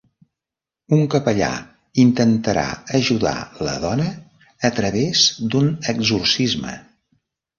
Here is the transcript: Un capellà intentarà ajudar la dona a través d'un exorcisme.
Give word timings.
Un 0.95 1.01
capellà 1.15 1.49
intentarà 2.03 2.63
ajudar 2.99 3.35
la 3.67 3.75
dona 3.85 4.07
a 4.69 4.71
través 4.81 5.23
d'un 5.53 5.69
exorcisme. 5.95 6.75